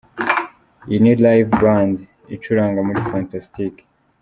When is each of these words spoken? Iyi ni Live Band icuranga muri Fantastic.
Iyi 0.87 0.97
ni 1.03 1.13
Live 1.23 1.51
Band 1.61 1.95
icuranga 2.35 2.79
muri 2.87 2.99
Fantastic. 3.11 3.73